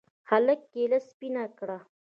[0.29, 1.79] هلك کېله سپينه کړه.